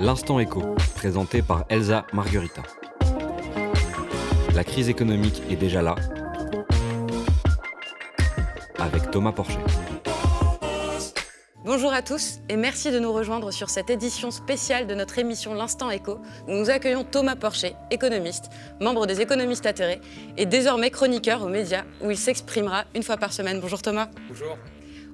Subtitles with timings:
[0.00, 0.62] L'instant écho,
[0.94, 2.62] présenté par Elsa Marguerita.
[4.54, 5.94] La crise économique est déjà là,
[8.78, 9.58] avec Thomas Porcher.
[11.64, 15.54] Bonjour à tous et merci de nous rejoindre sur cette édition spéciale de notre émission
[15.54, 16.18] L'Instant Éco
[16.48, 18.50] où nous accueillons Thomas Porcher, économiste,
[18.80, 20.00] membre des économistes atterrés
[20.36, 23.60] et désormais chroniqueur aux médias où il s'exprimera une fois par semaine.
[23.60, 24.08] Bonjour Thomas.
[24.28, 24.58] Bonjour.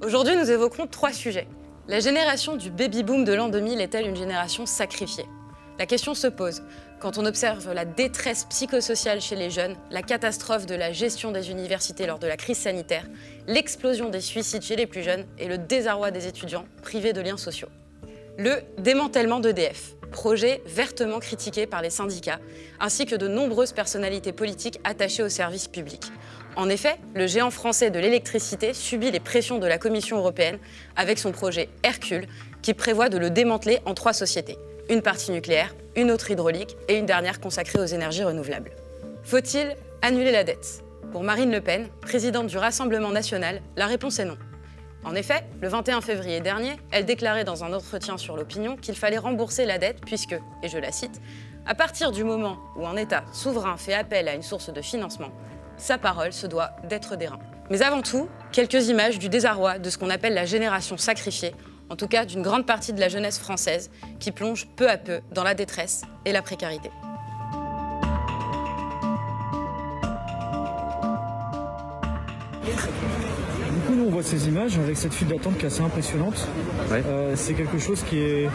[0.03, 1.49] Aujourd'hui, nous évoquerons trois sujets.
[1.89, 5.25] La génération du baby-boom de l'an 2000 est-elle une génération sacrifiée?
[5.79, 6.63] La question se pose
[7.01, 11.51] quand on observe la détresse psychosociale chez les jeunes, la catastrophe de la gestion des
[11.51, 13.07] universités lors de la crise sanitaire,
[13.47, 17.39] l'explosion des suicides chez les plus jeunes et le désarroi des étudiants privés de liens
[17.39, 17.69] sociaux.
[18.37, 22.39] Le démantèlement d'EDF, projet vertement critiqué par les syndicats,
[22.81, 26.13] ainsi que de nombreuses personnalités politiques attachées au service public.
[26.59, 30.59] En effet, le géant français de l'électricité subit les pressions de la Commission européenne
[30.97, 32.27] avec son projet Hercule,
[32.63, 34.59] qui prévoit de le démanteler en trois sociétés.
[34.91, 38.73] Une partie nucléaire, une autre hydraulique et une dernière consacrée aux énergies renouvelables.
[39.23, 40.83] Faut-il annuler la dette?
[41.13, 44.37] Pour Marine Le Pen, présidente du Rassemblement national, la réponse est non.
[45.05, 49.19] En effet, le 21 février dernier, elle déclarait dans un entretien sur l'opinion qu'il fallait
[49.19, 51.21] rembourser la dette puisque, et je la cite,
[51.67, 55.31] à partir du moment où un État souverain fait appel à une source de financement,
[55.79, 57.39] sa parole se doit d'être d'airain.
[57.71, 61.55] Mais avant tout, quelques images du désarroi de ce qu'on appelle la génération sacrifiée,
[61.91, 63.91] en tout cas d'une grande partie de la jeunesse française,
[64.21, 66.91] qui plonge peu à peu dans la détresse et la précarité.
[74.09, 76.49] On voit ces images avec cette file d'attente qui est assez impressionnante.
[76.91, 78.49] Euh, c'est quelque chose qui est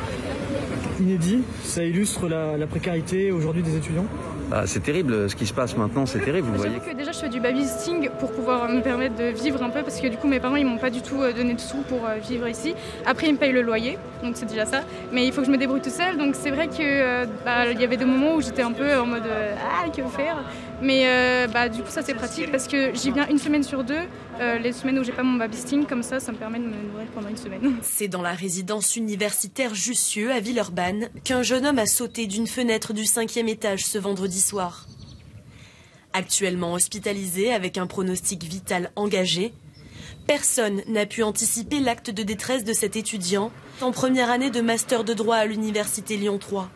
[1.00, 1.44] inédit.
[1.64, 4.06] Ça illustre la, la précarité aujourd'hui des étudiants.
[4.52, 6.80] Ah, c'est terrible ce qui se passe maintenant, c'est terrible, vous voyez.
[6.80, 10.00] Que déjà je fais du babysitting pour pouvoir me permettre de vivre un peu parce
[10.00, 12.06] que du coup mes parents ils m'ont pas du tout euh, donné de sous pour
[12.06, 12.74] euh, vivre ici.
[13.06, 14.82] Après ils me payent le loyer, donc c'est déjà ça.
[15.12, 17.80] Mais il faut que je me débrouille tout seul, donc c'est vrai que bah, il
[17.80, 20.44] y avait des moments où j'étais un peu en mode ah que faire?
[20.84, 24.02] Mais bah, du coup ça c'est pratique parce que j'y viens une semaine sur deux.
[24.40, 27.08] les semaines où j'ai pas mon babysitting comme ça, ça me permet de me nourrir
[27.14, 27.78] pendant une semaine.
[27.82, 32.94] C'est dans la résidence universitaire Jussieu à Villeurbanne qu'un jeune homme a sauté d'une fenêtre
[32.94, 34.88] du cinquième étage ce vendredi soir.
[36.14, 39.52] Actuellement hospitalisé avec un pronostic vital engagé,
[40.28, 43.52] personne n'a pu anticiper l'acte de détresse de cet étudiant
[43.82, 46.70] en première année de master de droit à l'université Lyon 3.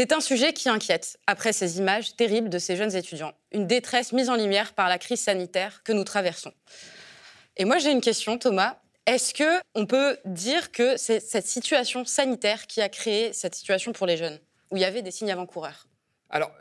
[0.00, 4.12] C'est un sujet qui inquiète après ces images terribles de ces jeunes étudiants, une détresse
[4.12, 6.52] mise en lumière par la crise sanitaire que nous traversons.
[7.56, 8.78] Et moi j'ai une question, Thomas.
[9.06, 13.90] Est-ce que on peut dire que c'est cette situation sanitaire qui a créé cette situation
[13.90, 14.38] pour les jeunes,
[14.70, 15.88] où il y avait des signes avant-coureurs?
[16.30, 16.52] Alors,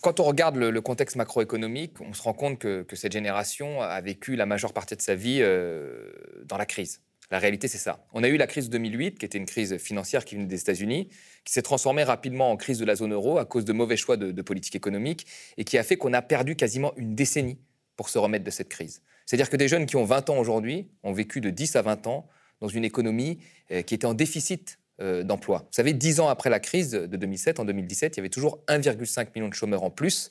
[0.00, 4.36] quand on regarde le, contexte macroéconomique, on se rend compte que, cette génération a vécu
[4.36, 6.12] la majeure partie de sa vie euh,
[6.46, 7.02] dans la crise.
[7.30, 8.06] La réalité, c'est ça.
[8.12, 10.60] On a eu la crise de 2008, qui était une crise financière qui venait des
[10.60, 11.08] États-Unis,
[11.44, 14.16] qui s'est transformée rapidement en crise de la zone euro à cause de mauvais choix
[14.16, 15.26] de politique économique,
[15.56, 17.58] et qui a fait qu'on a perdu quasiment une décennie
[17.96, 19.02] pour se remettre de cette crise.
[19.24, 22.06] C'est-à-dire que des jeunes qui ont 20 ans aujourd'hui ont vécu de 10 à 20
[22.06, 22.28] ans
[22.60, 23.38] dans une économie
[23.72, 25.58] euh, qui était en déficit euh, d'emploi.
[25.60, 28.62] Vous savez, 10 ans après la crise de 2007, en 2017, il y avait toujours
[28.68, 30.30] 1,5 million de chômeurs en plus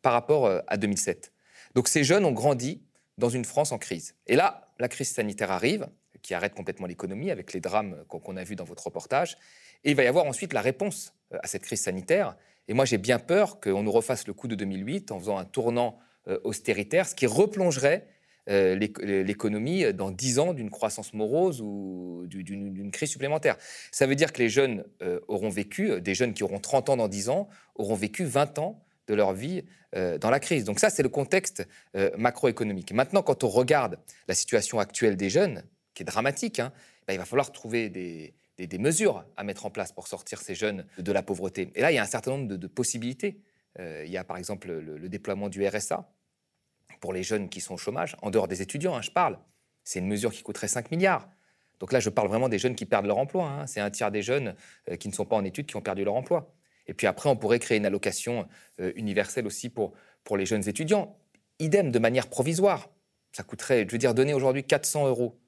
[0.00, 1.32] par rapport euh, à 2007.
[1.74, 2.80] Donc ces jeunes ont grandi
[3.18, 4.14] dans une France en crise.
[4.26, 5.88] Et là, la crise sanitaire arrive,
[6.26, 9.36] qui arrête complètement l'économie avec les drames qu'on a vus dans votre reportage.
[9.84, 12.36] Et il va y avoir ensuite la réponse à cette crise sanitaire.
[12.68, 15.44] Et moi, j'ai bien peur qu'on nous refasse le coup de 2008 en faisant un
[15.44, 15.98] tournant
[16.42, 18.08] austéritaire, ce qui replongerait
[18.48, 23.56] euh, l'économie dans 10 ans d'une croissance morose ou d'une crise supplémentaire.
[23.90, 26.90] Ça veut dire que les jeunes euh, auront vécu, euh, des jeunes qui auront 30
[26.90, 29.64] ans dans 10 ans, auront vécu 20 ans de leur vie
[30.20, 30.64] dans la crise.
[30.64, 31.66] Donc ça, c'est le contexte
[32.18, 32.92] macroéconomique.
[32.92, 33.98] Maintenant, quand on regarde
[34.28, 35.62] la situation actuelle des jeunes,
[35.96, 36.72] qui est dramatique, hein,
[37.08, 40.86] ben, il va falloir trouver des, mesures à mettre en place pour sortir ces jeunes
[40.98, 41.72] de la pauvreté.
[41.74, 43.40] Et là, il y a un certain nombre de, possibilités.
[43.78, 46.08] il y a par exemple le déploiement du RSA,
[47.00, 49.38] pour les jeunes qui sont au chômage, en dehors des étudiants, hein, je parle.
[49.84, 51.28] C'est une mesure qui coûterait 5 milliards.
[51.78, 53.48] Donc là, je parle vraiment des jeunes qui perdent leur emploi.
[53.48, 53.66] Hein.
[53.66, 54.54] C'est un tiers des jeunes
[54.90, 56.52] euh, qui ne sont pas en études qui ont perdu leur emploi.
[56.86, 58.48] Et puis après, on pourrait créer une allocation
[58.80, 61.18] euh, universelle aussi pour les jeunes étudiants.
[61.58, 62.90] Idem, de manière provisoire.
[63.32, 65.38] Ça coûterait, je veux dire, donner aujourd'hui 400 euros,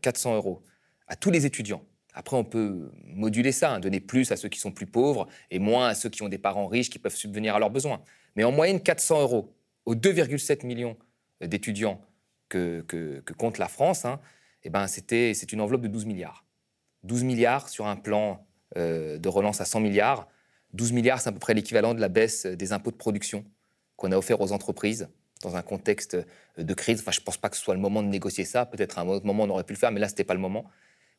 [0.00, 0.62] 400 euh, euros
[1.06, 1.84] à tous les étudiants.
[2.14, 5.58] Après, on peut moduler ça, hein, donner plus à ceux qui sont plus pauvres et
[5.58, 8.02] moins à ceux qui ont des parents riches qui peuvent subvenir à leurs besoins.
[8.36, 9.52] Mais en moyenne, 400 euros
[9.84, 10.96] aux 2,7 millions
[11.40, 12.00] d'étudiants
[12.48, 14.20] que, compte la France, hein,
[14.62, 16.44] eh ben c'est une enveloppe de 12 milliards.
[17.02, 18.46] 12 milliards sur un plan
[18.76, 20.28] euh, de relance à 100 milliards.
[20.72, 23.44] 12 milliards, c'est à peu près l'équivalent de la baisse des impôts de production
[23.96, 25.08] qu'on a offert aux entreprises
[25.42, 26.16] dans un contexte
[26.58, 27.00] de crise.
[27.00, 28.66] Enfin, je ne pense pas que ce soit le moment de négocier ça.
[28.66, 30.34] Peut-être à un autre moment, on aurait pu le faire, mais là, ce n'était pas
[30.34, 30.70] le moment.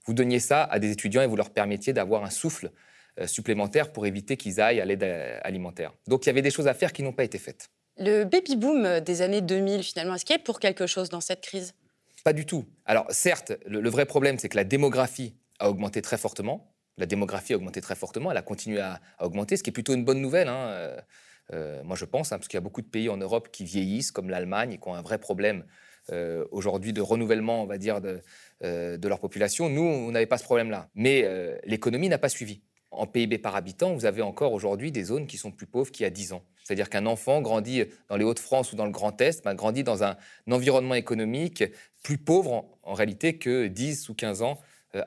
[0.06, 2.72] Vous donniez ça à des étudiants et vous leur permettiez d'avoir un souffle
[3.20, 5.94] euh, supplémentaire pour éviter qu'ils aillent à l'aide euh, alimentaire.
[6.08, 7.70] Donc, il y avait des choses à faire qui n'ont pas été faites.
[7.98, 11.42] Le baby-boom des années 2000, finalement, est-ce qu'il y est pour quelque chose dans cette
[11.42, 11.74] crise?
[12.24, 12.66] Pas du tout.
[12.86, 16.74] Alors, certes, le, vrai problème, c'est que la démographie a augmenté très fortement.
[16.98, 19.94] La démographie a augmenté très fortement, elle a continué à, augmenter, ce qui est plutôt
[19.94, 20.48] une bonne nouvelle.
[20.48, 20.96] Hein.
[21.54, 23.64] Euh, moi, je pense, hein, parce qu'il y a beaucoup de pays en Europe qui
[23.64, 25.66] vieillissent, comme l'Allemagne, qui ont un vrai problème
[26.12, 28.22] euh, aujourd'hui de renouvellement, on va dire, de,
[28.64, 29.70] euh, de leur population.
[29.70, 30.90] Nous, on n'avait pas ce problème-là.
[30.96, 31.28] Mais
[31.66, 32.62] l'économie n'a pas suivi.
[32.92, 36.04] En PIB par habitant, vous avez encore aujourd'hui des zones qui sont plus pauvres qu'il
[36.04, 36.44] y a 10 ans.
[36.64, 40.04] C'est-à-dire qu'un enfant grandit dans les Hauts-de-France ou dans le Grand Est, ben, grandit dans
[40.04, 40.16] un,
[40.50, 41.64] environnement économique
[42.04, 44.60] plus pauvre en, réalité que 10 ou 15 ans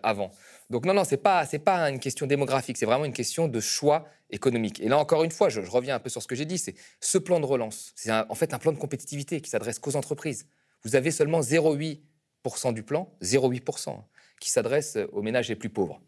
[0.02, 0.32] avant.
[0.68, 4.06] Donc non, non, ce n'est pas une question démographique, c'est vraiment une question de choix
[4.30, 4.80] économique.
[4.80, 6.74] Et là, encore une fois, je, reviens un peu sur ce que j'ai dit, c'est
[7.00, 10.46] ce plan de relance, c'est en fait un plan de compétitivité qui s'adresse qu'aux entreprises.
[10.84, 14.04] Vous avez seulement 0,8% du plan, 0,8%, hein,
[14.40, 16.00] qui s'adresse aux ménages les plus pauvres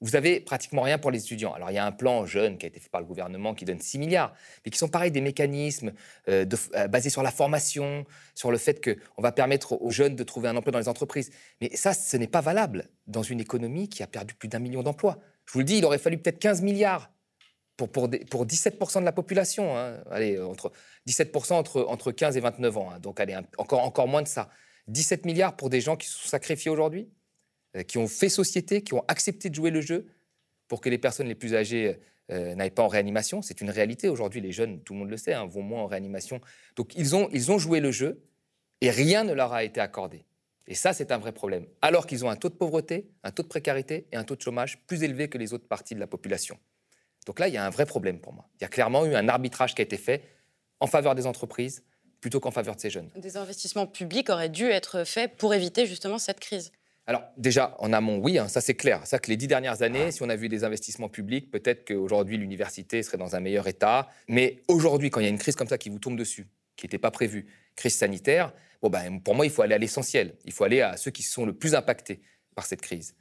[0.00, 1.52] vous avez pratiquement rien pour les étudiants.
[1.52, 3.64] Alors, il y a un plan jeune qui a été fait par le gouvernement qui
[3.64, 4.34] donne 6 milliards,
[4.64, 5.92] mais qui sont pareils des mécanismes
[6.28, 10.22] euh, euh, basés sur la formation, sur le fait qu'on va permettre aux jeunes de
[10.22, 11.30] trouver un emploi dans les entreprises.
[11.60, 14.82] Mais ça, ce n'est pas valable dans une économie qui a perdu plus d'un million
[14.82, 15.18] d'emplois.
[15.44, 17.10] Je vous le dis, il aurait fallu peut-être 15 milliards
[17.88, 19.76] pour, pour, pour 17% de la population.
[19.76, 19.98] Hein.
[20.10, 20.72] Allez, entre
[21.08, 22.90] 17% entre, entre 15 et 29 ans.
[22.90, 22.98] Hein.
[22.98, 24.50] Donc, allez, encore, encore moins de ça.
[24.88, 27.08] 17 milliards pour des gens qui se sont sacrifiés aujourd'hui
[27.76, 30.06] euh, qui ont fait société, qui ont accepté de jouer le jeu
[30.68, 31.98] pour que les personnes les plus âgées
[32.30, 33.42] euh, n'aillent pas en réanimation.
[33.42, 34.40] C'est une réalité aujourd'hui.
[34.40, 36.40] Les jeunes, tout le monde le sait, hein, vont moins en réanimation.
[36.76, 38.22] Donc ils ont, ils ont joué le jeu
[38.80, 40.24] et rien ne leur a été accordé.
[40.66, 41.66] Et ça, c'est un vrai problème.
[41.80, 44.40] Alors qu'ils ont un taux de pauvreté, un taux de précarité et un taux de
[44.40, 46.58] chômage plus élevé que les autres parties de la population.
[47.26, 48.48] Donc là, il y a un vrai problème pour moi.
[48.60, 50.22] Il y a clairement eu un arbitrage qui a été fait
[50.80, 51.82] en faveur des entreprises
[52.20, 53.08] plutôt qu'en faveur de ces jeunes.
[53.16, 56.72] Des investissements publics auraient dû être faits pour éviter justement cette crise.
[57.06, 59.06] Alors déjà, en amont, oui, hein, ça c'est clair.
[59.06, 62.36] Ça que les dix dernières années, si on a vu des investissements publics, peut-être qu'aujourd'hui
[62.36, 64.08] l'université serait dans un meilleur état.
[64.28, 66.46] Mais aujourd'hui, quand il y a une crise comme ça qui vous tombe dessus,
[66.76, 68.52] qui n'était pas prévue, crise sanitaire,
[68.82, 70.34] bon ben, pour moi, il faut aller à l'essentiel.
[70.44, 72.20] Il faut aller à ceux qui sont le plus impactés
[72.54, 73.14] par cette crise.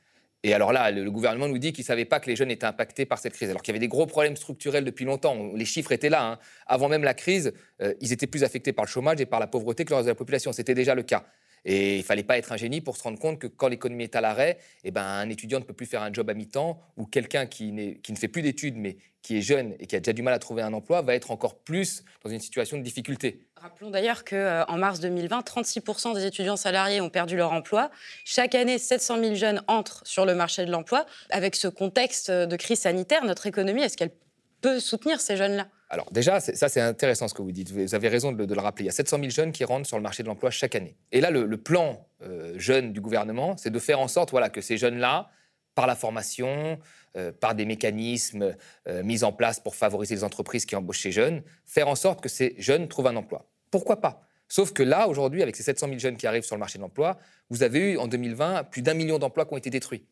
[0.43, 2.65] Et alors là, le, gouvernement nous dit qu'il ne savait pas que les jeunes étaient
[2.65, 5.51] impactés par cette crise, alors qu'il y avait des gros problèmes structurels depuis longtemps.
[5.53, 6.23] Les chiffres étaient là.
[6.23, 6.39] Hein.
[6.65, 9.47] Avant même la crise, euh, ils étaient plus affectés par le chômage et par la
[9.47, 10.53] pauvreté que le reste de la population.
[10.53, 11.25] C'était déjà le cas.
[11.65, 14.15] Et il fallait pas être un génie pour se rendre compte que quand l'économie est
[14.15, 17.05] à l'arrêt, eh ben, un étudiant ne peut plus faire un job à mi-temps ou
[17.05, 20.13] quelqu'un qui, qui ne fait plus d'études mais qui est jeune et qui a déjà
[20.13, 23.45] du mal à trouver un emploi va être encore plus dans une situation de difficulté.
[23.57, 27.91] Rappelons d'ailleurs qu'en euh, mars 2020, 36% des étudiants salariés ont perdu leur emploi.
[28.23, 31.05] Chaque année, 700 000 jeunes entrent sur le marché de l'emploi.
[31.29, 34.13] Avec ce contexte de crise sanitaire, notre économie, est-ce qu'elle
[34.61, 37.71] peut soutenir ces jeunes-là alors déjà, ça c'est intéressant ce que vous dites.
[37.71, 38.83] Vous avez raison de, le rappeler.
[38.83, 40.95] Il y a 700 000 jeunes qui rentrent sur le marché de l'emploi chaque année.
[41.11, 44.61] Et là, le, plan euh, jeune du gouvernement, c'est de faire en sorte voilà, que
[44.61, 45.31] ces jeunes-là,
[45.73, 46.77] par la formation,
[47.17, 48.55] euh, par des mécanismes
[48.87, 52.21] euh, mis en place pour favoriser les entreprises qui embauchent ces jeunes, faire en sorte
[52.21, 53.49] que ces jeunes trouvent un emploi.
[53.71, 54.27] Pourquoi pas?
[54.47, 56.83] Sauf que là, aujourd'hui, avec ces 700 000 jeunes qui arrivent sur le marché de
[56.83, 57.17] l'emploi,
[57.49, 60.05] vous avez eu en 2020 plus d'un million d'emplois qui ont été détruits.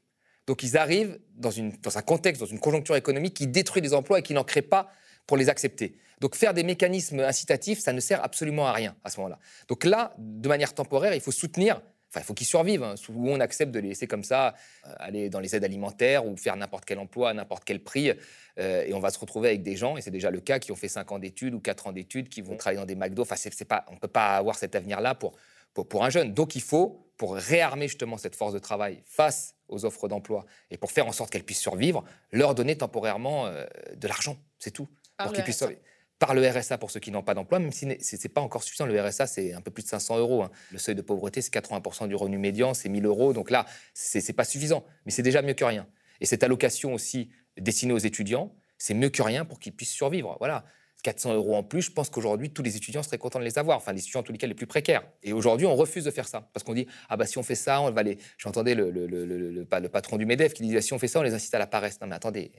[0.48, 3.94] Donc ils arrivent dans, une, dans un contexte, dans une conjoncture économique qui détruit des
[3.94, 4.90] emplois et qui n'en crée pas
[5.28, 5.98] pour les accepter.
[6.22, 9.40] Donc faire des mécanismes incitatifs, ça ne sert absolument à rien à ce moment-là.
[9.68, 12.84] Donc là, de manière temporaire, il faut soutenir Enfin, il faut qu'ils survivent.
[12.84, 14.56] Hein, où on accepte de les laisser comme ça
[14.86, 18.12] euh, aller dans les aides alimentaires ou faire n'importe quel emploi à n'importe quel prix.
[18.60, 20.72] Euh, et on va se retrouver avec des gens, et c'est déjà le cas, qui
[20.72, 23.24] ont fait 5 ans d'études ou 4 ans d'études, qui vont travailler dans des McDo.
[23.24, 25.34] Enfin, c'est, pas, on ne peut pas avoir cet avenir-là pour,
[25.74, 26.34] pour, un jeune.
[26.34, 30.78] Donc il faut, pour réarmer justement cette force de travail face aux offres d'emploi et
[30.78, 34.38] pour faire en sorte qu'elle puisse survivre, leur donner temporairement euh, de l'argent.
[34.60, 34.88] C'est tout.
[35.18, 35.70] Par le RSA.
[36.20, 38.64] Par le RSA pour ceux qui n'ont pas d'emploi, même si ce n'est pas encore
[38.64, 38.86] suffisant.
[38.86, 40.44] Le RSA, c'est un peu plus de 500 euros.
[40.44, 40.52] Hein.
[40.72, 43.34] Le seuil de pauvreté, c'est 80% du revenu médian, c'est 1000 euros.
[43.34, 44.84] Donc là, ce n'est pas suffisant.
[45.06, 45.88] Mais c'est déjà mieux que rien.
[46.20, 50.38] Et cette allocation aussi destinée aux étudiants, c'est mieux que rien pour qu'ils puissent survivre.
[50.40, 50.66] Voilà.
[51.08, 53.78] 400 euros en plus, je pense qu'aujourd'hui, tous les étudiants seraient contents de les avoir,
[53.78, 55.04] enfin les étudiants en tous les cas les plus précaires.
[55.24, 57.56] Et aujourd'hui, on refuse de faire ça, parce qu'on dit, ah bah si on fait
[57.56, 58.18] ça, on va les...
[58.38, 61.24] J'entendais le, le, le, le, patron du MEDEF qui disait, si on fait ça, on
[61.24, 62.02] les incite à la paresse.
[62.02, 62.52] Non mais attendez,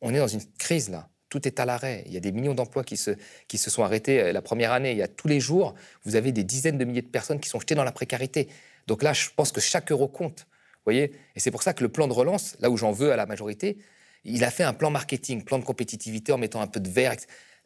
[0.00, 2.04] on est dans une crise là tout est à l'arrêt.
[2.06, 3.10] Il y a des millions d'emplois qui se,
[3.48, 4.92] qui se sont arrêtés euh, la première année.
[4.92, 7.50] Il y a tous les jours, vous avez des dizaines de milliers de personnes qui
[7.50, 8.48] sont jetées dans la précarité.
[8.86, 10.46] Donc là, je pense que chaque euro compte.
[10.84, 13.16] voyez Et c'est pour ça que le plan de relance, là où j'en veux à
[13.16, 13.76] la majorité,
[14.24, 17.14] il a fait un plan marketing, plan de compétitivité en mettant un peu de vert.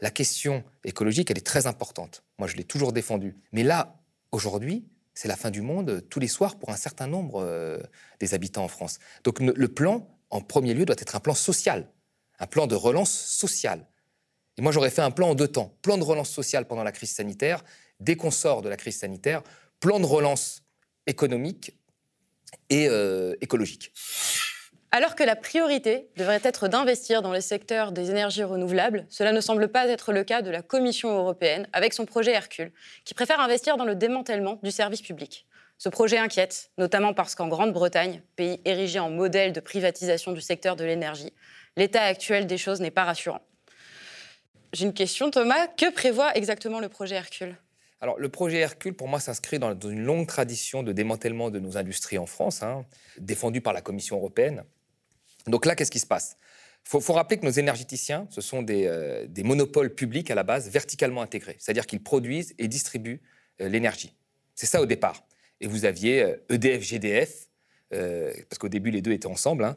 [0.02, 2.22] La question écologique, elle est très importante.
[2.38, 3.38] Moi, je l'ai toujours défendue.
[3.52, 7.42] Mais là, aujourd'hui, c'est la fin du monde tous les soirs pour un certain nombre
[7.42, 7.78] euh,
[8.20, 8.98] des habitants en France.
[9.24, 11.88] Donc le plan, en premier lieu, doit être un plan social
[12.42, 13.86] un plan de relance sociale.
[14.58, 15.78] Et moi, j'aurais fait un plan en deux temps.
[15.80, 17.64] Plan de relance sociale pendant la crise sanitaire,
[18.00, 19.42] dès qu'on sort de la crise sanitaire,
[19.78, 20.62] plan de relance
[21.06, 21.78] économique
[22.68, 23.92] et euh, écologique.
[24.94, 29.40] Alors que la priorité devrait être d'investir dans les secteurs des énergies renouvelables, cela ne
[29.40, 32.72] semble pas être le cas de la Commission européenne avec son projet Hercule,
[33.06, 35.46] qui préfère investir dans le démantèlement du service public.
[35.78, 40.76] Ce projet inquiète, notamment parce qu'en Grande-Bretagne, pays érigé en modèle de privatisation du secteur
[40.76, 41.32] de l'énergie,
[41.78, 43.40] l'état actuel des choses n'est pas rassurant.
[44.74, 45.68] J'ai une question, Thomas.
[45.68, 47.56] Que prévoit exactement le projet Hercule?
[48.02, 51.78] Alors, le projet Hercule, pour moi, s'inscrit dans, une longue tradition de démantèlement de nos
[51.78, 52.84] industries en France, hein,
[53.16, 54.64] défendue par la Commission européenne.
[55.46, 56.36] Donc là, qu'est-ce qui se passe?
[56.84, 60.68] Il faut, rappeler que nos énergéticiens, ce sont euh, des, monopoles publics à la base,
[60.68, 63.20] verticalement intégrés, c'est-à-dire qu'ils produisent et distribuent
[63.60, 64.14] euh, l'énergie.
[64.54, 65.24] C'est ça au départ.
[65.60, 67.48] Et vous aviez EDF, euh, e GDF,
[68.48, 69.76] parce qu'au début, les deux étaient ensemble, hein,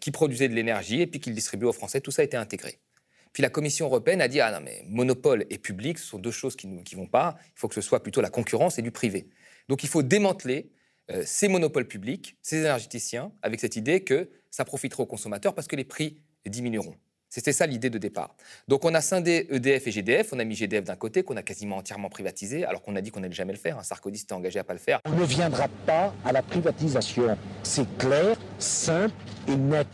[0.00, 2.00] qui produisaient de l'énergie et puis qu'ils distribuaient aux Français.
[2.00, 2.78] Tout ça été intégré.
[3.32, 6.30] Puis la Commission européenne a dit Ah non, mais monopole et public, ce sont deux
[6.30, 7.36] choses qui ne vont pas.
[7.46, 9.28] Il faut que ce soit plutôt la concurrence et du privé.
[9.68, 10.70] Donc il faut démanteler
[11.24, 15.76] ces monopoles publics, ces énergéticiens, avec cette idée que ça profitera aux consommateurs parce que
[15.76, 16.94] les prix diminueront.
[17.30, 18.34] C'était ça l'idée de départ.
[18.68, 21.42] Donc on a scindé EDF et GDF, on a mis GDF d'un côté qu'on a
[21.42, 23.78] quasiment entièrement privatisé, alors qu'on a dit qu'on n'allait jamais le faire.
[23.78, 23.82] Hein.
[23.82, 25.00] Sarkozy s'était engagé à pas le faire.
[25.04, 27.36] On ne viendra pas à la privatisation.
[27.62, 29.14] C'est clair, simple
[29.46, 29.86] et net.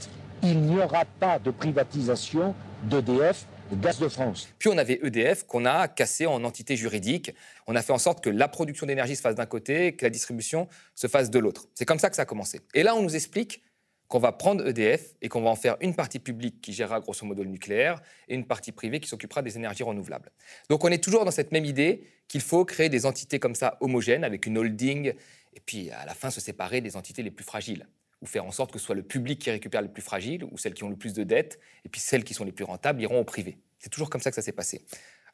[0.44, 4.48] Il n'y aura pas de privatisation d'EDF, Gaz de France.
[4.58, 7.32] Puis on avait EDF qu'on a cassé en entité juridique.
[7.66, 10.10] On a fait en sorte que la production d'énergie se fasse d'un côté, que la
[10.10, 11.66] distribution se fasse de l'autre.
[11.74, 12.60] C'est comme ça que ça a commencé.
[12.74, 13.62] Et là, on nous explique
[14.08, 17.26] qu'on va prendre EDF et qu'on va en faire une partie publique qui gérera grosso
[17.26, 20.30] modo le nucléaire et une partie privée qui s'occupera des énergies renouvelables.
[20.68, 23.76] Donc on est toujours dans cette même idée qu'il faut créer des entités comme ça
[23.80, 25.14] homogènes avec une holding
[25.54, 27.86] et puis à la fin se séparer des entités les plus fragiles
[28.24, 30.56] ou faire en sorte que ce soit le public qui récupère les plus fragiles, ou
[30.56, 33.02] celles qui ont le plus de dettes, et puis celles qui sont les plus rentables
[33.02, 33.58] iront au privé.
[33.78, 34.80] C'est toujours comme ça que ça s'est passé.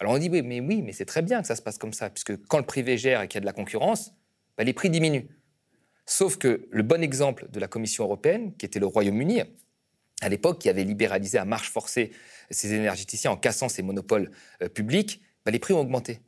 [0.00, 1.92] Alors on dit, oui, mais oui, mais c'est très bien que ça se passe comme
[1.92, 4.12] ça, puisque quand le privé gère et qu'il y a de la concurrence,
[4.58, 5.28] bah, les prix diminuent.
[6.10, 9.42] Sauf que le bon exemple de la Commission européenne, qui était le Royaume-Uni,
[10.20, 12.10] à l'époque, qui avait libéralisé à marche forcée
[12.50, 16.18] ses énergéticiens en cassant ses monopoles euh, publics, bah, les prix ont augmenté.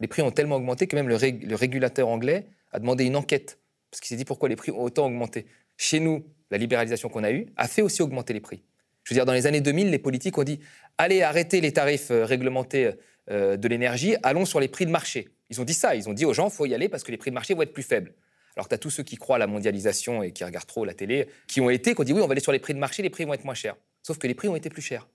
[0.00, 3.58] Les prix ont tellement augmenté que même le, régulateur anglais a demandé une enquête,
[3.90, 5.44] parce qu'il s'est dit pourquoi les prix ont autant augmenté?
[5.76, 8.62] Chez nous, la libéralisation qu'on a eue a fait aussi augmenter les prix.
[9.04, 10.58] Je veux dire, dans les années 2000, les politiques ont dit
[10.96, 12.92] allez, arrêtez les tarifs euh, réglementés
[13.30, 15.28] euh, de l'énergie, allons sur les prix de marché.
[15.50, 17.10] Ils ont dit ça, ils ont dit aux gens il faut y aller parce que
[17.10, 18.14] les prix de marché vont être plus faibles.
[18.56, 20.94] Alors tu as tous ceux qui croient à la mondialisation et qui regardent trop la
[20.94, 22.78] télé, qui ont été, qui ont dit oui, on va aller sur les prix de
[22.78, 23.76] marché, les prix vont être moins chers.
[24.02, 25.08] Sauf que les prix ont été plus chers.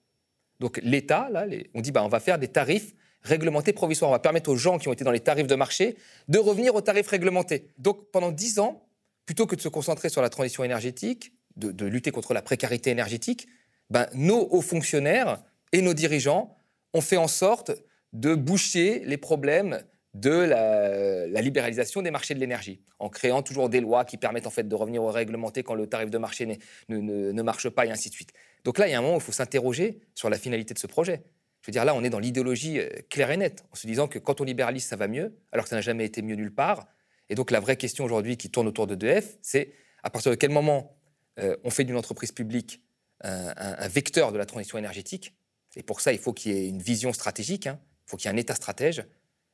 [0.60, 4.10] Donc l'État, là, on dit bah, on va faire des tarifs réglementés provisoires.
[4.10, 6.75] On va permettre aux gens qui ont été dans les tarifs de marché de revenir
[6.75, 7.70] aux tarifs réglementés.
[7.77, 8.88] Donc pendant 10 ans,
[9.25, 13.48] plutôt que de se concentrer sur la transition énergétique, de, lutter contre la précarité énergétique,
[13.89, 15.41] ben, nos hauts fonctionnaires
[15.72, 16.56] et nos dirigeants
[16.94, 17.72] ont fait en sorte
[18.13, 19.84] de boucher les problèmes
[20.20, 24.52] de la, libéralisation des marchés de l'énergie, en créant toujours des lois qui permettent en
[24.52, 26.60] fait de revenir au réglementé quand le tarif de marché
[26.90, 28.34] ne, marche pas, et ainsi de suite.
[28.64, 30.80] Donc là, il y a un moment où il faut s'interroger sur la finalité de
[30.80, 31.24] ce projet.
[31.62, 34.08] Je veux dire, là, on est dans l'idéologie euh, claire et nette, en se disant
[34.08, 36.54] que quand on libéralise, ça va mieux, alors que ça n'a jamais été mieux nulle
[36.54, 36.88] part,
[37.30, 40.36] et donc la vraie question aujourd'hui qui tourne autour de DF, c'est à partir de
[40.36, 40.98] quel moment
[41.40, 42.82] euh, on fait d'une entreprise publique
[43.22, 45.34] un, vecteur de la transition énergétique?
[45.76, 47.80] Et pour ça, il faut qu'il y ait une vision stratégique, hein.
[48.06, 49.04] il faut qu'il y ait un État stratège.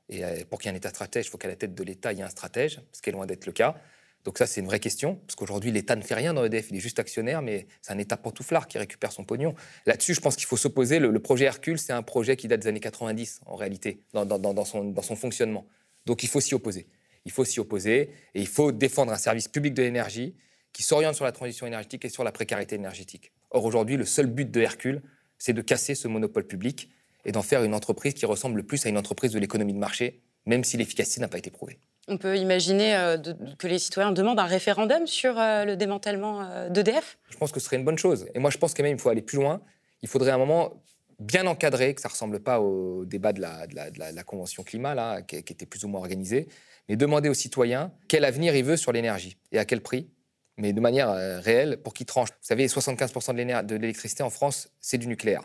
[0.09, 1.83] Et euh, pour qu'il y ait un État stratège, il faut qu'à la tête de
[1.83, 3.75] l'État, il y ait un stratège, ce qui est loin d'être le cas.
[4.23, 6.77] Donc ça, c'est une vraie question, parce qu'aujourd'hui, l'État ne fait rien dans EDF, il
[6.77, 9.53] est juste actionnaire, mais c'est un État pantouflard qui récupère son pognon.
[9.85, 10.99] Là-dessus, je pense qu'il faut s'opposer.
[10.99, 15.15] Le, projet Hercule, c'est un projet qui date des années 90, en réalité, dans son
[15.15, 15.67] fonctionnement.
[16.05, 16.87] Donc il faut s'y opposer
[17.25, 20.35] il faut s'y opposer et il faut défendre un service public de l'énergie
[20.71, 23.31] qui s'oriente sur la transition énergétique et sur la précarité énergétique.
[23.51, 25.01] Or, aujourd'hui, le seul but de Hercule,
[25.37, 26.89] c'est de casser ce monopole public
[27.25, 29.79] et d'en faire une entreprise qui ressemble le plus à une entreprise de l'économie de
[29.79, 31.79] marché, même si l'efficacité n'a pas été prouvée.
[32.07, 33.17] On peut imaginer euh,
[33.57, 37.17] que les citoyens demandent un référendum sur euh, le démantèlement euh, d'EDF?
[37.29, 38.27] Je pense que ce serait une bonne chose.
[38.33, 39.61] Et moi, je pense quand même qu'il faut aller plus loin.
[40.01, 40.83] Il faudrait à un moment
[41.19, 45.41] bien encadrer, que ça ne ressemble pas au débat de la, Convention climat, là, qui,
[45.43, 46.49] qui, était plus ou moins organisé,
[46.89, 50.09] mais demander aux citoyens quel avenir il veut sur l'énergie et à quel prix,
[50.57, 52.29] mais de manière euh, réelle pour qu'ils tranchent.
[52.29, 55.43] Vous savez, 75% de l'électricité en France, c'est du nucléaire.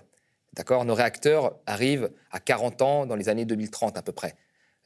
[0.55, 0.85] D'accord?
[0.85, 4.35] Nos réacteurs arrivent à 40 ans dans les années 2030 à peu près.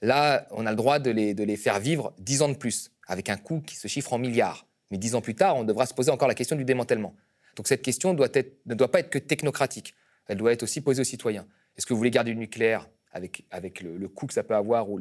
[0.00, 3.36] Là, on a le droit de les, faire vivre 10 ans de plus, avec un
[3.36, 4.66] coût qui se chiffre en milliards.
[4.90, 7.14] Mais 10 ans plus tard, on devra se poser encore la question du démantèlement.
[7.56, 9.94] Donc cette question ne doit pas être que technocratique,
[10.26, 11.46] elle doit être aussi posée aux citoyens.
[11.76, 13.44] Est-ce que vous voulez garder le nucléaire avec,
[13.80, 15.00] le, coût que ça peut avoir ou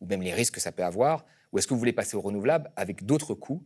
[0.00, 1.26] ou même les risques que ça peut avoir?
[1.52, 3.62] Ou est-ce que vous voulez passer au renouvelable avec d'autres coûts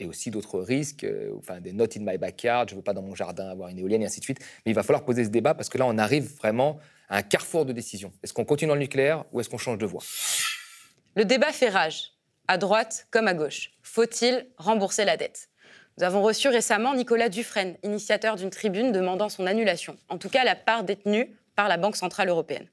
[0.00, 2.94] et aussi d'autres risques, euh, enfin des not in my backyard, je ne veux pas
[2.94, 4.40] dans mon jardin avoir une éolienne et ainsi de suite.
[4.64, 7.22] Mais il va falloir poser ce débat parce que là, on arrive vraiment à un
[7.22, 8.12] carrefour de décision.
[8.22, 10.02] Est-ce qu'on continue dans le nucléaire ou est-ce qu'on change de voie?
[11.16, 12.12] Le débat fait rage,
[12.48, 13.72] à droite comme à gauche.
[13.82, 15.48] Faut-il rembourser la dette?
[15.98, 20.44] Nous avons reçu récemment Nicolas Dufresne, initiateur d'une tribune demandant son annulation, en tout cas
[20.44, 22.68] la part détenue par la Banque Centrale Européenne.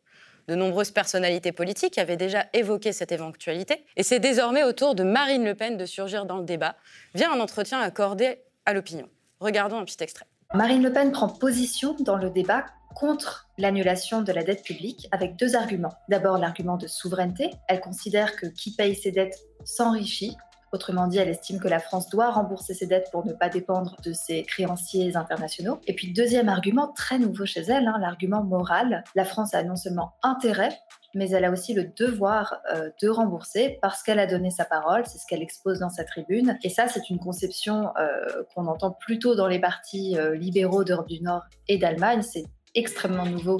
[0.48, 5.04] De nombreuses personnalités politiques avaient déjà évoqué cette éventualité, et c'est désormais au tour de
[5.04, 6.76] Marine Le Pen de surgir dans le débat
[7.14, 9.10] via un entretien accordé à l'opinion.
[9.42, 10.26] Regardons un petit extrait.
[10.54, 15.36] Marine Le Pen prend position dans le débat contre l'annulation de la dette publique avec
[15.36, 15.94] deux arguments.
[16.08, 17.52] D'abord l'argument de souveraineté.
[17.68, 20.36] Elle considère que qui paye ses dettes s'enrichit.
[20.74, 23.96] Autrement dit, elle estime que la France doit rembourser ses dettes pour ne pas dépendre
[24.04, 25.80] de ses créanciers internationaux.
[25.88, 29.04] Et puis, deuxième argument, très nouveau chez elle, hein, l'argument moral.
[29.16, 30.78] La France a non seulement intérêt,
[31.14, 35.06] mais elle a aussi le devoir euh, de rembourser parce qu'elle a donné sa parole,
[35.06, 36.58] c'est ce qu'elle expose dans sa tribune.
[36.64, 41.08] Et ça, c'est une conception euh, qu'on entend plutôt dans les partis euh, libéraux d'Europe
[41.08, 42.22] du Nord et d'Allemagne.
[42.22, 42.46] C'est
[42.76, 43.60] extrêmement nouveau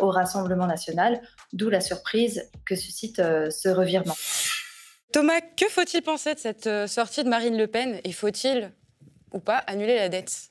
[0.00, 1.20] au Rassemblement national,
[1.52, 4.14] d'où la surprise que suscite ce revirement.
[5.12, 8.72] Thomas, que faut-il penser de cette euh, sortie de Marine Le Pen et faut-il
[9.32, 10.50] ou pas annuler la dette?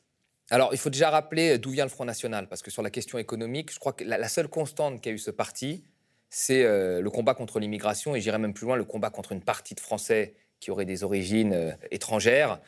[0.50, 3.18] Alors, il faut déjà rappeler d'où vient le Front National, parce que sur la question
[3.18, 5.84] économique, je crois que la, seule constante qu'a eu ce parti,
[6.30, 9.76] c'est le combat contre l'immigration, et j'irais même plus loin, le combat contre une partie
[9.76, 12.62] de Français qui auraient des origines étrangères.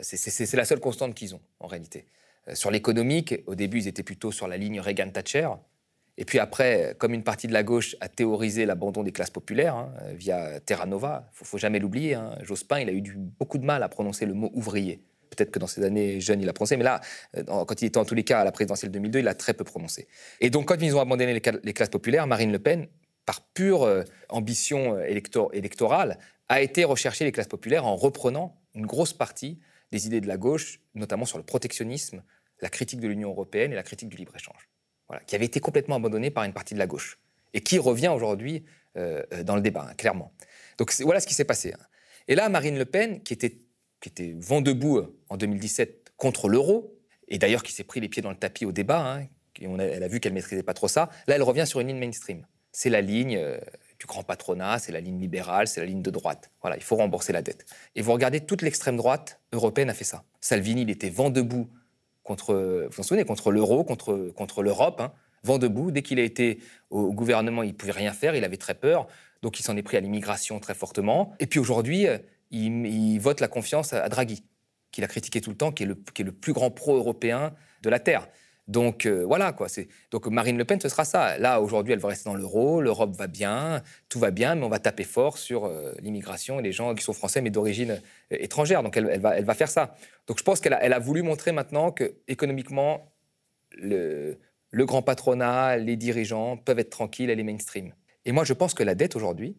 [0.00, 2.06] c'est la seule constante qu'ils ont, en réalité.
[2.48, 5.48] Euh, sur l'économique, au début, ils étaient plutôt sur la ligne Reagan-Thatcher.
[6.18, 9.76] Et puis après, comme une partie de la gauche a théorisé l'abandon des classes populaires
[9.76, 13.64] hein, via Terra Nova, ne faut, jamais l'oublier, hein, Jospin, il a eu beaucoup de
[13.64, 15.02] mal à prononcer le mot ouvrier.
[15.30, 17.00] Peut-être que dans ses années jeunes, il a prononcé, mais là,
[17.36, 19.54] euh, quand il était en tous les cas à la présidentielle 2002, il a très
[19.54, 20.06] peu prononcé.
[20.40, 22.86] Et donc, quand ils ont abandonné les, classes populaires, Marine Le Pen,
[23.24, 26.18] par pure euh, ambition électorale,
[26.50, 29.58] a été rechercher les classes populaires en reprenant une grosse partie
[29.90, 32.22] des idées de la gauche, notamment sur le protectionnisme,
[32.60, 34.68] la critique de l'Union européenne et la critique du libre-échange,
[35.26, 37.18] qui avait été complètement abandonnée par une partie de la gauche
[37.54, 38.64] et qui revient aujourd'hui
[38.96, 40.32] euh, euh, dans le débat, hein, clairement.
[40.78, 41.72] Donc voilà ce qui s'est passé.
[41.72, 41.82] Hein.
[42.28, 43.58] Et là, Marine Le Pen, qui était,
[44.00, 48.08] qui était vent debout euh, en 2017 contre l'euro, et d'ailleurs qui s'est pris les
[48.08, 49.26] pieds dans le tapis au débat, hein,
[49.60, 51.98] a, elle a vu qu'elle maîtrisait pas trop ça, là, elle revient sur une ligne
[51.98, 52.46] mainstream.
[52.74, 53.38] C'est la ligne
[53.98, 56.50] du grand patronat, c'est la ligne libérale, c'est la ligne de droite.
[56.62, 57.66] Voilà, il faut rembourser la dette.
[57.94, 60.24] Et vous regardez, toute l'extrême droite européenne a fait ça.
[60.40, 61.68] Salvini, il était vent debout
[62.22, 65.12] contre, vous vous souvenez, contre l'euro, contre, contre l'Europe, hein.
[65.42, 65.90] vent debout.
[65.90, 69.06] Dès qu'il a été au gouvernement, il pouvait rien faire, il avait très peur.
[69.42, 71.34] Donc il s'en est pris à l'immigration très fortement.
[71.40, 72.18] Et puis aujourd'hui, euh,
[72.50, 74.44] il, vote la confiance à Draghi,
[74.92, 77.52] qu'il a critiqué tout le temps, qui est le, qui est le plus grand pro-européen
[77.82, 78.28] de la Terre.
[78.68, 79.66] Donc euh, voilà quoi.
[80.10, 81.36] Donc Marine Le Pen, ce sera ça.
[81.38, 84.68] Là aujourd'hui, elle va rester dans l'euro, l'Europe va bien, tout va bien, mais on
[84.68, 88.00] va taper fort sur euh, l'immigration et les gens qui sont français mais d'origine
[88.32, 88.82] euh, étrangère.
[88.82, 89.96] Donc elle, va, faire ça.
[90.26, 93.12] Donc je pense qu'elle a, elle a voulu montrer maintenant que économiquement,
[93.72, 94.38] le,
[94.70, 97.92] le grand patronat, les dirigeants peuvent être tranquilles, elle est mainstream.
[98.24, 99.56] Et moi, je pense que la dette aujourd'hui,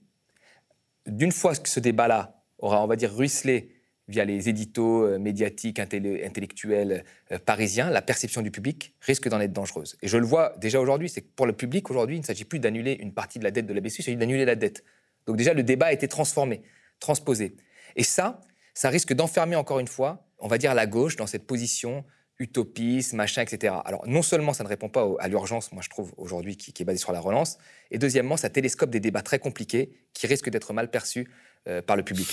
[1.05, 3.72] d'une fois que ce débat-là aura, on va dire, ruisselé
[4.07, 9.53] via les éditos euh, médiatiques, intellectuels euh, parisiens, la perception du public risque d'en être
[9.53, 9.95] dangereuse.
[10.01, 12.45] Et je le vois déjà aujourd'hui, c'est que pour le public, aujourd'hui, il ne s'agit
[12.45, 14.83] plus d'annuler une partie de la dette de la BCE, il s'agit d'annuler la dette.
[15.25, 16.61] Donc déjà, le débat a été transformé,
[16.99, 17.55] transposé.
[17.95, 18.41] Et ça,
[18.73, 22.03] ça risque d'enfermer encore une fois, on va dire, la gauche dans cette position
[22.39, 23.75] utopiste, machin, etc.
[23.85, 26.85] Alors non seulement ça ne répond pas à l'urgence, moi je trouve aujourd'hui, qui, est
[26.85, 27.57] basée sur la relance,
[27.91, 31.29] et deuxièmement, ça télescope des débats très compliqués qui risquent d'être mal perçus
[31.67, 32.27] euh, par le public.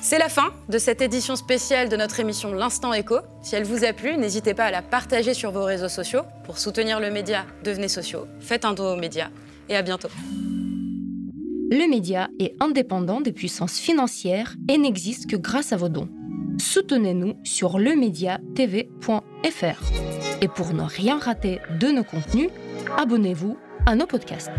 [0.00, 3.16] C'est la fin de cette édition spéciale de notre émission L'Instant Écho.
[3.42, 6.22] Si elle vous a plu, n'hésitez pas à la partager sur vos réseaux sociaux.
[6.44, 8.26] Pour soutenir le média, devenez sociaux.
[8.40, 9.30] Faites un dos aux médias.
[9.68, 10.08] Et à bientôt.
[11.70, 16.08] Le média est indépendant des puissances financières et n'existe que grâce à vos dons.
[16.60, 19.82] Soutenez-nous sur lemediatv.fr.
[20.40, 22.50] Et pour ne rien rater de nos contenus,
[22.96, 24.50] abonnez-vous à nos podcasts.